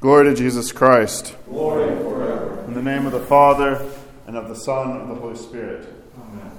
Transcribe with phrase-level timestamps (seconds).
[0.00, 1.34] Glory to Jesus Christ.
[1.48, 2.64] Glory forever.
[2.66, 3.90] In the name of the Father,
[4.26, 5.88] and of the Son, and of the Holy Spirit.
[6.18, 6.50] Amen.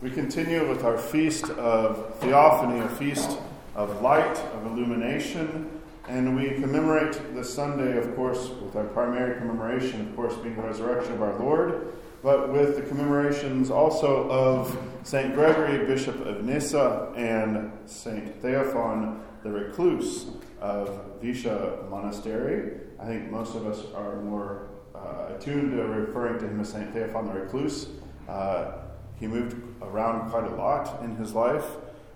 [0.00, 3.38] We continue with our feast of Theophany, a feast
[3.74, 10.00] of light, of illumination, and we commemorate this Sunday, of course, with our primary commemoration,
[10.08, 11.92] of course, being the resurrection of our Lord,
[12.22, 15.34] but with the commemorations also of St.
[15.34, 18.40] Gregory, Bishop of Nyssa, and St.
[18.40, 20.26] Theophan, the recluse
[20.62, 22.78] of Vysha Monastery.
[23.00, 26.94] I think most of us are more uh, attuned to referring to him as St.
[26.94, 27.88] Theophan the recluse.
[28.28, 28.72] Uh,
[29.18, 31.66] he moved around quite a lot in his life.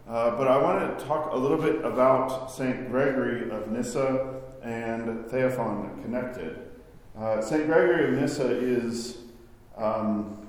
[0.08, 2.88] Uh, but I want to talk a little bit about St.
[2.88, 6.60] Gregory of Nyssa and Theophan connected.
[7.18, 7.66] Uh, St.
[7.66, 9.18] Gregory of Nyssa is,
[9.76, 10.46] um,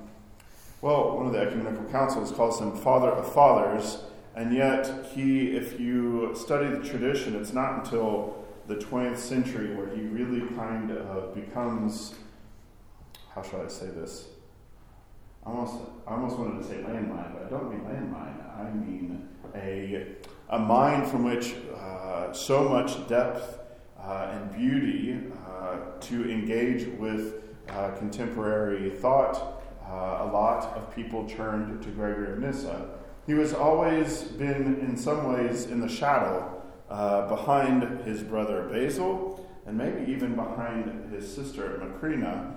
[0.82, 4.04] well, one of the ecumenical councils calls him Father of Fathers,
[4.38, 9.88] and yet he, if you study the tradition, it's not until the 20th century where
[9.88, 12.14] he really kind of becomes,
[13.34, 14.28] how shall I say this?
[15.44, 15.74] I almost,
[16.06, 18.56] I almost wanted to say landmine, but I don't mean landmine.
[18.56, 20.06] I mean a,
[20.50, 23.58] a mind from which uh, so much depth
[24.00, 25.18] uh, and beauty
[25.48, 29.64] uh, to engage with uh, contemporary thought.
[29.84, 32.98] Uh, a lot of people turned to Gregory of Nyssa.
[33.28, 39.46] He was always been, in some ways, in the shadow uh, behind his brother Basil,
[39.66, 42.54] and maybe even behind his sister Macrina.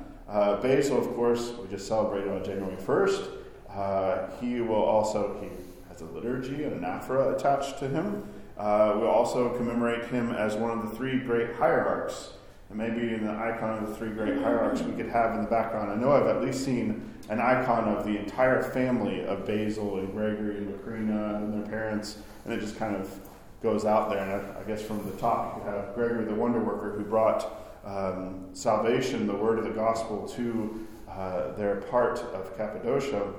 [0.62, 4.40] Basil, of course, we just celebrated on January 1st.
[4.40, 5.50] he will also, he
[5.90, 8.24] has a liturgy and an aphora attached to him.
[8.58, 12.32] Uh, we'll also commemorate him as one of the three great hierarchs.
[12.72, 15.50] And maybe in the icon of the three great hierarchs we could have in the
[15.50, 15.92] background.
[15.92, 20.12] I know I've at least seen an icon of the entire family of Basil and
[20.14, 23.14] Gregory and Macrina and their parents, and it just kind of
[23.62, 24.20] goes out there.
[24.20, 27.58] And I, I guess from the top, you have Gregory the Wonder Worker who brought
[27.86, 33.34] um, salvation, the word of the gospel, to uh, their part of Cappadocia,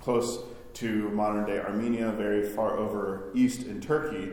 [0.00, 0.40] close
[0.74, 4.30] to modern day Armenia, very far over east in Turkey.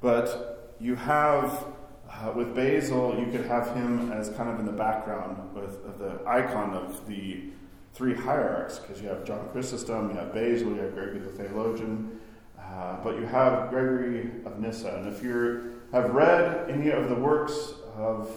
[0.00, 1.66] But you have,
[2.10, 6.20] uh, with Basil, you could have him as kind of in the background with the
[6.26, 7.44] icon of the
[7.92, 12.20] three hierarchs, because you have John Chrysostom, you have Basil, you have Gregory the theologian,
[12.58, 14.96] uh, but you have Gregory of Nyssa.
[14.96, 18.30] And if you have read any of the works of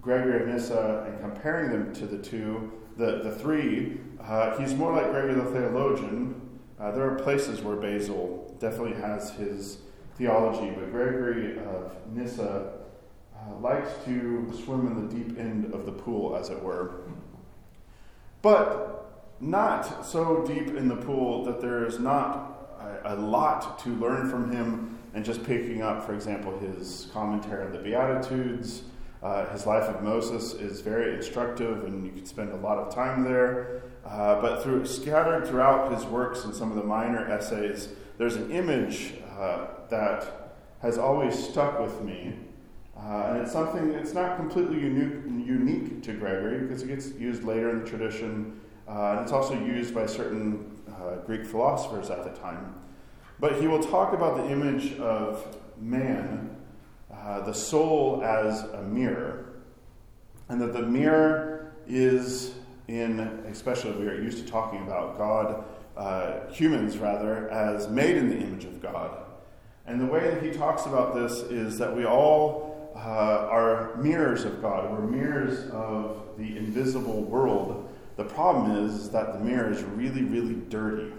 [0.00, 4.92] Gregory of Nyssa and comparing them to the two, the, the three, uh, he's more
[4.92, 6.40] like Gregory the theologian,
[6.78, 9.78] uh, there are places where Basil definitely has his
[10.16, 12.72] theology, but Gregory of Nyssa
[13.42, 17.02] uh, likes to swim in the deep end of the pool, as it were.
[18.40, 19.02] But
[19.40, 24.30] not so deep in the pool that there is not a, a lot to learn
[24.30, 28.82] from him, and just picking up, for example, his commentary on the Beatitudes.
[29.22, 32.92] Uh, his life of Moses is very instructive, and you could spend a lot of
[32.92, 33.82] time there.
[34.04, 38.50] Uh, but through, scattered throughout his works and some of the minor essays, there's an
[38.50, 42.34] image uh, that has always stuck with me.
[43.02, 47.42] Uh, and it's something, it's not completely unique, unique to Gregory because it gets used
[47.42, 48.60] later in the tradition.
[48.86, 52.74] Uh, and it's also used by certain uh, Greek philosophers at the time.
[53.40, 56.56] But he will talk about the image of man,
[57.12, 59.54] uh, the soul as a mirror,
[60.48, 62.54] and that the mirror is
[62.86, 65.64] in, especially we are used to talking about God,
[65.96, 69.16] uh, humans rather, as made in the image of God.
[69.86, 74.44] And the way that he talks about this is that we all uh, are mirrors
[74.44, 74.90] of God.
[74.90, 77.88] We're mirrors of the invisible world.
[78.16, 81.12] The problem is, is that the mirror is really, really dirty.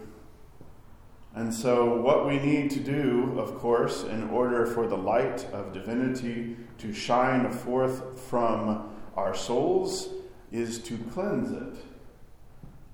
[1.35, 5.73] And so, what we need to do, of course, in order for the light of
[5.73, 10.09] divinity to shine forth from our souls,
[10.51, 11.83] is to cleanse it.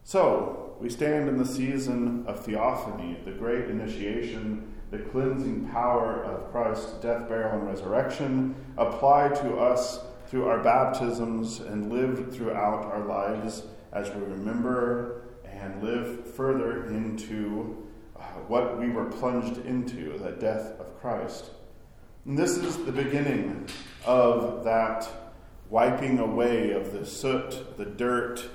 [0.06, 6.52] So, we stand in the season of theophany, the great initiation, the cleansing power of
[6.52, 13.06] Christ's death, burial, and resurrection applied to us through our baptisms and lived throughout our
[13.06, 20.32] lives as we remember and live further into uh, what we were plunged into, the
[20.32, 21.52] death of Christ.
[22.26, 23.68] And this is the beginning
[24.06, 25.10] of that
[25.70, 28.48] wiping away of the soot, the dirt,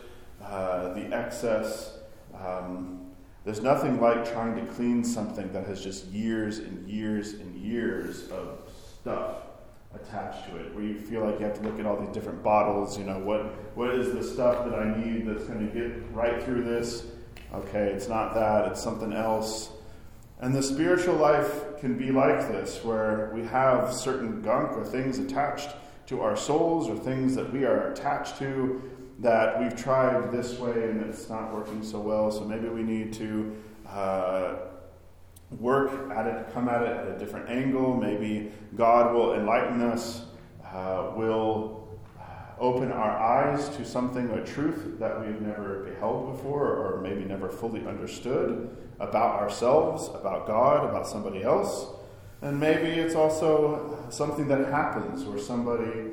[0.43, 1.94] uh, the excess.
[2.43, 3.01] Um,
[3.45, 8.31] there's nothing like trying to clean something that has just years and years and years
[8.31, 8.59] of
[9.01, 9.37] stuff
[9.95, 12.43] attached to it, where you feel like you have to look at all these different
[12.43, 12.99] bottles.
[12.99, 13.43] You know, what
[13.77, 17.05] what is the stuff that I need that's going to get right through this?
[17.53, 19.71] Okay, it's not that; it's something else.
[20.41, 25.19] And the spiritual life can be like this, where we have certain gunk or things
[25.19, 25.71] attached
[26.07, 28.83] to our souls or things that we are attached to
[29.21, 32.31] that we've tried this way and it's not working so well.
[32.31, 33.57] So maybe we need to
[33.89, 34.55] uh,
[35.59, 37.95] work at it, come at it at a different angle.
[37.97, 40.25] Maybe God will enlighten us,
[40.65, 41.89] uh, will
[42.19, 42.23] uh,
[42.59, 47.49] open our eyes to something, a truth that we've never beheld before or maybe never
[47.49, 51.87] fully understood about ourselves, about God, about somebody else.
[52.43, 56.11] And maybe it's also something that happens where somebody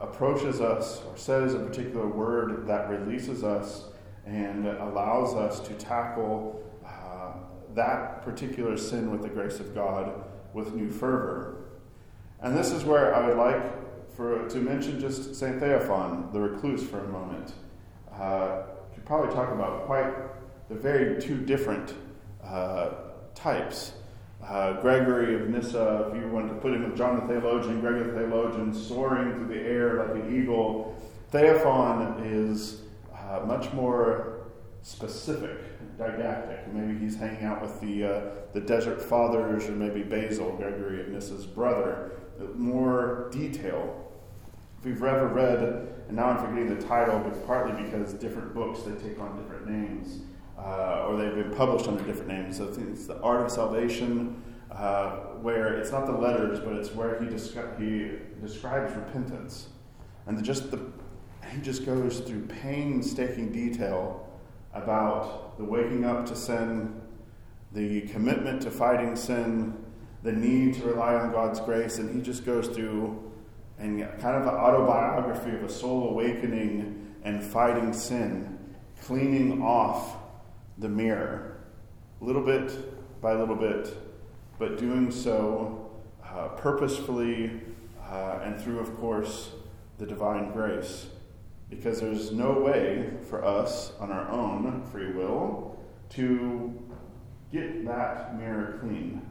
[0.00, 3.88] approaches us or says a particular word that releases us
[4.26, 7.32] and allows us to tackle uh,
[7.74, 11.70] that particular sin with the grace of God with new fervor.
[12.40, 15.60] And this is where I would like for, to mention just St.
[15.60, 17.52] Theophan, the recluse, for a moment.
[18.12, 18.62] Uh,
[18.94, 20.12] could probably talk about quite
[20.68, 21.94] the very two different
[22.42, 22.90] uh,
[23.34, 23.92] types.
[24.50, 28.10] Uh, Gregory of Nyssa, if you want to put him with John the Theologian, Gregory
[28.10, 31.00] the Theologian, soaring through the air like an eagle.
[31.32, 32.80] Theophan is
[33.16, 34.48] uh, much more
[34.82, 35.56] specific,
[35.96, 36.66] didactic.
[36.74, 38.20] Maybe he's hanging out with the, uh,
[38.52, 42.10] the Desert Fathers, or maybe Basil, Gregory of Nyssa's brother.
[42.56, 44.10] More detail.
[44.80, 45.62] If you've ever read,
[46.08, 49.70] and now I'm forgetting the title, but partly because different books they take on different
[49.70, 50.22] names
[50.62, 52.58] uh, or they've been published under different names.
[52.58, 55.10] So it's the Art of Salvation, uh,
[55.40, 59.68] where it's not the letters, but it's where he, descri- he describes repentance,
[60.26, 60.80] and just the
[61.52, 64.28] he just goes through painstaking detail
[64.72, 67.00] about the waking up to sin,
[67.72, 69.76] the commitment to fighting sin,
[70.22, 73.32] the need to rely on God's grace, and he just goes through
[73.78, 78.58] and kind of an autobiography of a soul awakening and fighting sin,
[79.00, 80.19] cleaning off
[80.80, 81.58] the mirror,
[82.20, 83.94] little bit by little bit,
[84.58, 85.90] but doing so
[86.24, 87.60] uh, purposefully
[88.08, 89.50] uh, and through, of course,
[89.98, 91.06] the divine grace.
[91.68, 95.78] Because there's no way for us on our own free will
[96.10, 96.76] to
[97.52, 99.22] get that mirror clean.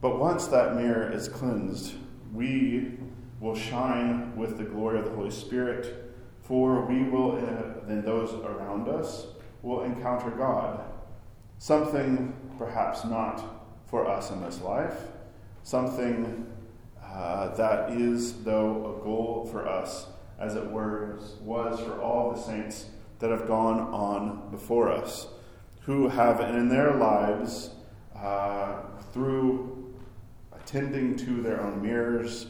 [0.00, 1.94] But once that mirror is cleansed,
[2.32, 2.98] we
[3.40, 8.88] will shine with the glory of the Holy Spirit, for we will, uh, those around
[8.88, 9.26] us,
[9.62, 10.80] will encounter God.
[11.58, 13.44] Something perhaps not
[13.86, 14.96] for us in this life,
[15.62, 16.46] something
[17.02, 20.06] uh, that is, though, a goal for us,
[20.38, 22.86] as it were, was for all the saints
[23.18, 25.28] that have gone on before us,
[25.82, 27.70] who have in their lives,
[28.16, 28.82] uh,
[29.12, 29.94] through
[30.52, 32.46] attending to their own mirrors,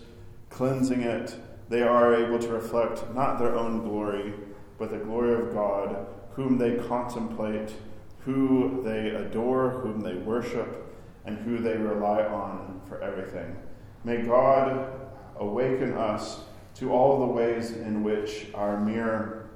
[0.49, 1.35] cleansing it,
[1.69, 4.35] they are able to reflect not their own glory,
[4.79, 7.75] but the glory of God whom they contemplate,
[8.21, 10.95] who they adore, whom they worship,
[11.25, 13.57] and who they rely on for everything.
[14.05, 14.89] May God
[15.37, 16.41] awaken us
[16.75, 19.51] to all the ways in which our mirror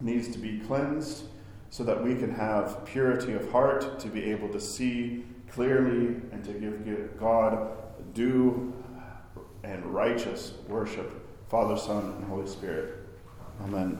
[0.00, 1.24] needs to be cleansed
[1.70, 6.44] so that we can have purity of heart to be able to see clearly and
[6.44, 7.70] to give God
[8.14, 8.72] due
[9.62, 11.10] and righteous worship,
[11.48, 13.06] Father, Son, and Holy Spirit.
[13.62, 13.98] Amen.